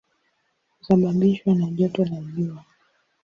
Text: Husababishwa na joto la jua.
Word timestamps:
Husababishwa 0.77 1.55
na 1.55 1.65
joto 1.71 2.05
la 2.05 2.21
jua. 2.21 2.65